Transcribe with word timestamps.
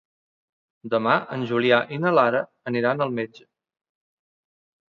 Demà 0.93 1.17
en 1.35 1.43
Julià 1.51 1.79
i 1.97 2.01
na 2.05 2.13
Lara 2.21 2.41
aniran 2.73 3.07
al 3.07 3.15
metge. 3.21 3.47